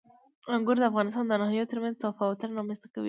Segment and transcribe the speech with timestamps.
[0.55, 2.99] انګور د افغانستان د ناحیو ترمنځ تفاوتونه رامنځ ته کوي.